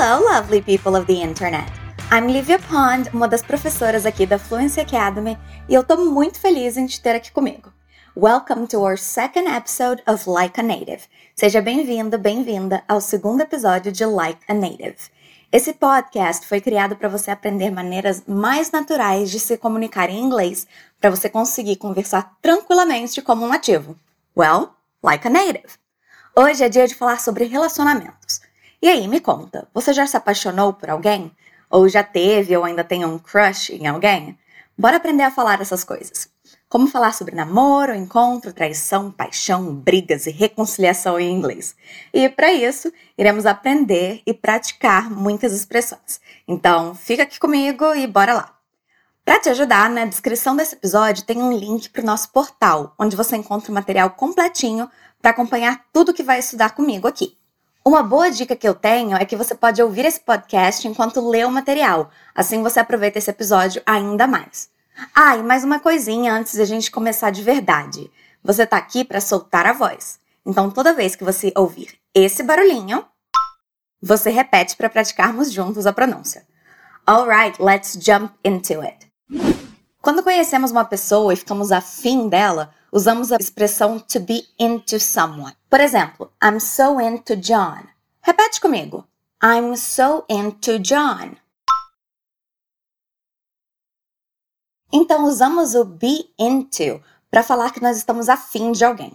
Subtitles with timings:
[0.00, 1.68] Hello, lovely people of the internet!
[2.12, 5.36] I'm Livia Pond, uma das professoras aqui da Fluency Academy,
[5.68, 7.72] e eu tô muito feliz em te ter aqui comigo.
[8.16, 11.02] Welcome to our second episode of Like a Native.
[11.34, 15.10] Seja bem-vindo, bem-vinda ao segundo episódio de Like a Native.
[15.50, 20.64] Esse podcast foi criado para você aprender maneiras mais naturais de se comunicar em inglês,
[21.00, 23.96] para você conseguir conversar tranquilamente como um nativo.
[24.36, 25.66] Well, like a native.
[26.36, 28.27] Hoje é dia de falar sobre relacionamentos.
[28.80, 31.32] E aí, me conta, você já se apaixonou por alguém?
[31.68, 34.38] Ou já teve ou ainda tem um crush em alguém?
[34.78, 36.28] Bora aprender a falar essas coisas.
[36.68, 41.74] Como falar sobre namoro, encontro, traição, paixão, brigas e reconciliação em inglês.
[42.14, 46.20] E para isso, iremos aprender e praticar muitas expressões.
[46.46, 48.54] Então, fica aqui comigo e bora lá.
[49.24, 53.16] Para te ajudar, na descrição desse episódio tem um link para o nosso portal, onde
[53.16, 54.88] você encontra o material completinho
[55.20, 57.37] para acompanhar tudo que vai estudar comigo aqui.
[57.88, 61.46] Uma boa dica que eu tenho é que você pode ouvir esse podcast enquanto lê
[61.46, 64.68] o material, assim você aproveita esse episódio ainda mais.
[65.14, 68.10] Ah, e mais uma coisinha antes de a gente começar de verdade.
[68.44, 70.20] Você está aqui para soltar a voz.
[70.44, 73.06] Então, toda vez que você ouvir esse barulhinho,
[74.02, 76.46] você repete para praticarmos juntos a pronúncia.
[77.06, 79.10] Alright, let's jump into it.
[80.08, 85.54] Quando conhecemos uma pessoa e ficamos afim dela, usamos a expressão to be into someone.
[85.68, 87.82] Por exemplo, I'm so into John.
[88.22, 89.06] Repete comigo.
[89.44, 91.36] I'm so into John.
[94.90, 99.12] Então usamos o be into para falar que nós estamos afim de alguém.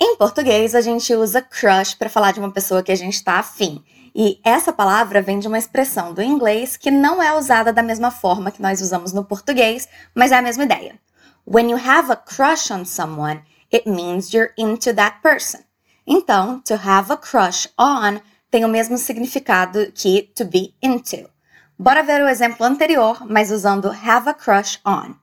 [0.00, 3.40] Em português, a gente usa crush para falar de uma pessoa que a gente está
[3.40, 3.84] afim.
[4.18, 8.10] E essa palavra vem de uma expressão do inglês que não é usada da mesma
[8.10, 10.98] forma que nós usamos no português, mas é a mesma ideia.
[11.46, 15.60] When you have a crush on someone, it means you're into that person.
[16.06, 21.28] Então, to have a crush on tem o mesmo significado que to be into.
[21.78, 25.16] Bora ver o exemplo anterior, mas usando have a crush on.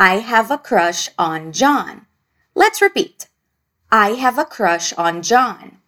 [0.00, 2.06] I have a crush on John.
[2.56, 3.28] Let's repeat.
[3.90, 5.81] I have a crush on John.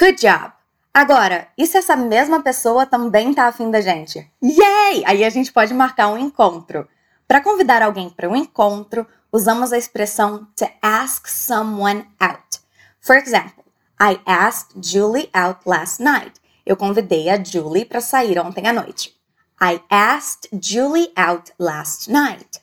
[0.00, 0.50] Good job!
[0.94, 4.26] Agora, e se essa mesma pessoa também tá afim da gente?
[4.42, 5.04] Yay!
[5.04, 6.88] Aí a gente pode marcar um encontro.
[7.28, 12.60] Para convidar alguém para um encontro, usamos a expressão to ask someone out.
[12.98, 13.62] For example,
[14.00, 16.32] I asked Julie out last night.
[16.64, 19.14] Eu convidei a Julie para sair ontem à noite.
[19.62, 22.62] I asked Julie out last night.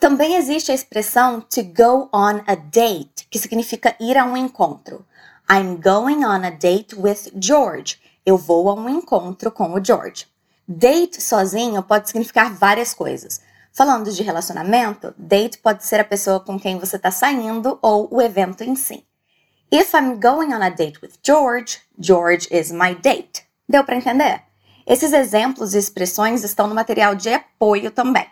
[0.00, 5.04] Também existe a expressão to go on a date, que significa ir a um encontro.
[5.46, 8.00] I'm going on a date with George.
[8.24, 10.26] Eu vou a um encontro com o George.
[10.66, 13.42] Date sozinho pode significar várias coisas.
[13.74, 18.22] Falando de relacionamento, date pode ser a pessoa com quem você está saindo ou o
[18.22, 19.04] evento em si.
[19.70, 23.42] If I'm going on a date with George, George is my date.
[23.68, 24.44] Deu para entender?
[24.86, 28.26] Esses exemplos e expressões estão no material de apoio também.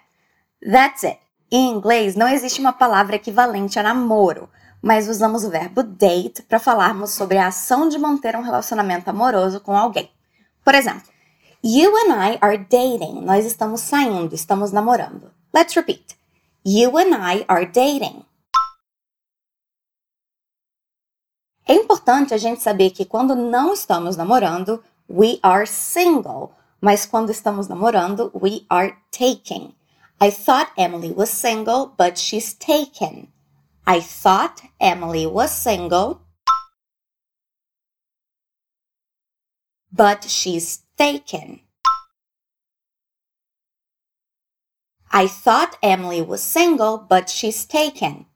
[0.62, 1.27] That's it.
[1.50, 4.50] Em inglês, não existe uma palavra equivalente a namoro,
[4.82, 9.60] mas usamos o verbo date para falarmos sobre a ação de manter um relacionamento amoroso
[9.60, 10.10] com alguém.
[10.62, 11.08] Por exemplo,
[11.62, 13.22] You and I are dating.
[13.22, 15.32] Nós estamos saindo, estamos namorando.
[15.52, 16.16] Let's repeat.
[16.64, 18.24] You and I are dating.
[21.66, 27.30] É importante a gente saber que quando não estamos namorando, we are single, mas quando
[27.30, 29.74] estamos namorando, we are taking.
[30.20, 33.28] I thought Emily was single, but she's taken.
[33.86, 36.22] I thought Emily was single,
[39.92, 41.60] but she's taken.
[45.10, 48.26] I thought Emily was single, but she's taken.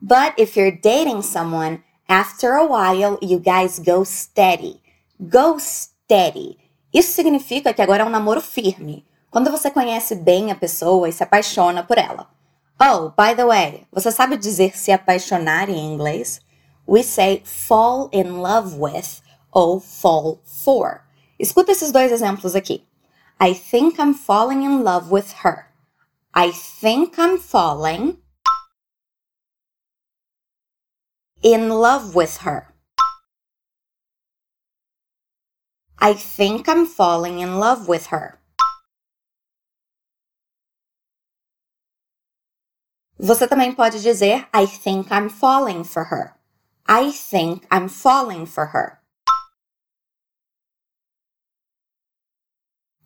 [0.00, 4.82] But if you're dating someone, after a while you guys go steady.
[5.28, 6.57] Go steady.
[6.92, 11.12] Isso significa que agora é um namoro firme, quando você conhece bem a pessoa e
[11.12, 12.28] se apaixona por ela.
[12.80, 16.40] Oh, by the way, você sabe dizer se apaixonar em inglês?
[16.86, 19.20] We say fall in love with
[19.52, 21.02] ou fall for.
[21.38, 22.86] Escuta esses dois exemplos aqui.
[23.40, 25.66] I think I'm falling in love with her.
[26.34, 28.18] I think I'm falling
[31.42, 32.72] in love with her.
[36.00, 38.38] I think I'm falling in love with her.
[43.18, 46.34] Você também pode dizer I think I'm falling for her.
[46.88, 48.98] I think I'm falling for her.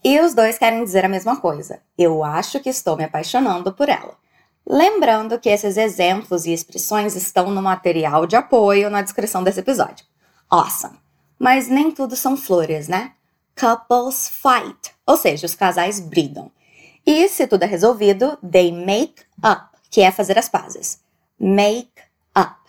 [0.04, 1.80] E os dois querem dizer a mesma coisa.
[1.96, 4.18] Eu acho que estou me apaixonando por ela.
[4.66, 10.04] Lembrando que esses exemplos e expressões estão no material de apoio na descrição desse episódio.
[10.50, 11.01] Awesome!
[11.42, 13.14] Mas nem tudo são flores, né?
[13.58, 16.52] Couples fight, ou seja, os casais brigam.
[17.04, 21.00] E se tudo é resolvido, they make up, que é fazer as pazes.
[21.40, 21.90] Make
[22.38, 22.60] up.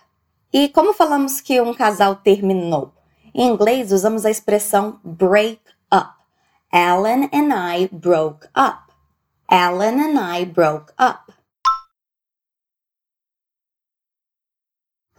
[0.51, 2.91] E como falamos que um casal terminou?
[3.31, 5.61] Em inglês, usamos a expressão break
[5.93, 6.15] up.
[6.71, 8.91] Alan and I broke up.
[9.47, 11.31] Alan and I broke up.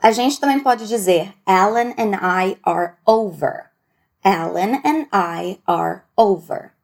[0.04, 3.70] A gente também pode dizer Alan and I are over.
[4.22, 6.74] Alan and I are over.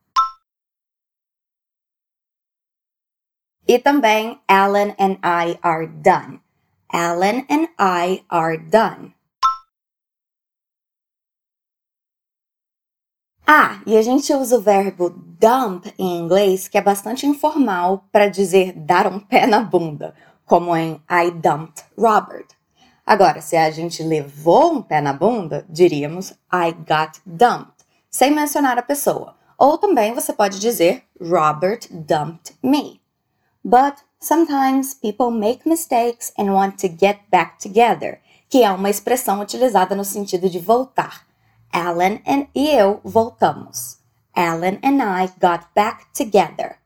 [3.69, 6.41] E também Alan and I are done.
[6.91, 9.15] Alan and I are done.
[13.47, 18.31] Ah, e a gente usa o verbo dump em inglês, que é bastante informal para
[18.31, 20.15] dizer dar um pé na bunda,
[20.47, 22.60] como em I dumped Robert.
[23.11, 28.79] Agora, se a gente levou um pé na bunda, diríamos I got dumped, sem mencionar
[28.79, 29.35] a pessoa.
[29.59, 33.01] Ou também você pode dizer Robert dumped me.
[33.65, 39.41] But sometimes people make mistakes and want to get back together, que é uma expressão
[39.41, 41.27] utilizada no sentido de voltar.
[41.73, 43.99] Alan and eu voltamos.
[44.37, 46.77] Alan and I got back together.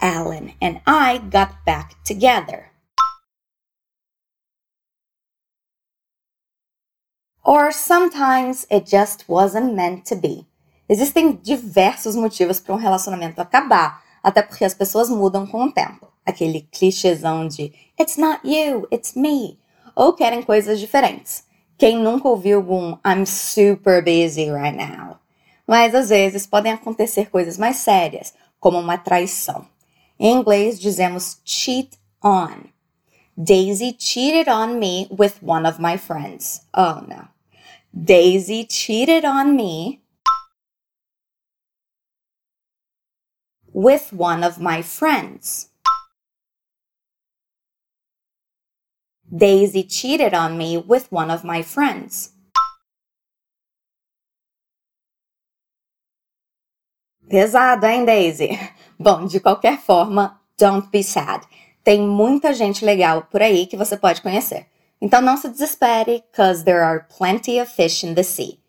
[0.00, 2.69] Alan and I got back together.
[7.44, 10.46] Or sometimes it just wasn't meant to be.
[10.88, 16.08] Existem diversos motivos para um relacionamento acabar, até porque as pessoas mudam com o tempo.
[16.26, 19.58] Aquele clichêzão de It's not you, it's me.
[19.96, 21.44] Ou querem coisas diferentes.
[21.78, 25.18] Quem nunca ouviu um I'm super busy right now?
[25.66, 29.64] Mas às vezes podem acontecer coisas mais sérias, como uma traição.
[30.18, 31.90] Em inglês dizemos cheat
[32.22, 32.68] on.
[33.38, 36.62] Daisy cheated on me with one of my friends.
[36.74, 37.28] Oh no.
[37.92, 40.00] Daisy cheated on me
[43.72, 45.68] with one of my friends.
[49.34, 52.32] Daisy cheated on me with one of my friends.
[57.30, 58.58] Pesado, hein, Daisy?
[58.98, 61.46] Bom, de qualquer forma, don't be sad.
[61.90, 64.68] Tem muita gente legal por aí que você pode conhecer.
[65.02, 68.60] Então não se desespere, cause there are plenty of fish in the sea.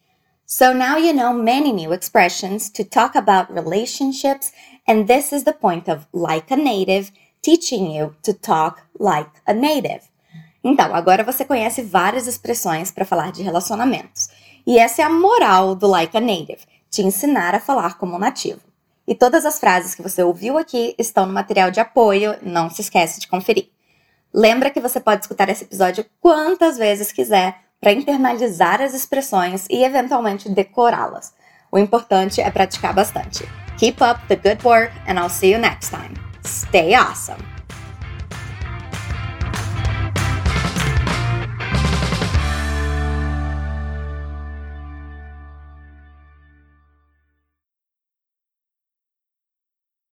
[0.43, 4.51] So now you know many new expressions to talk about relationships,
[4.89, 7.11] and this is the point of Like a Native,
[7.43, 10.01] teaching you to talk like a native.
[10.63, 14.29] Então, agora você conhece várias expressões para falar de relacionamentos.
[14.65, 18.19] E essa é a moral do Like a Native, te ensinar a falar como um
[18.19, 18.70] nativo.
[19.07, 22.81] E todas as frases que você ouviu aqui estão no material de apoio, não se
[22.81, 23.69] esquece de conferir.
[24.33, 29.83] Lembra que você pode escutar esse episódio quantas vezes quiser para internalizar as expressões e
[29.83, 31.33] eventualmente decorá-las.
[31.71, 33.43] O importante é praticar bastante.
[33.77, 36.13] Keep up the good work and I'll see you next time.
[36.45, 37.50] Stay awesome!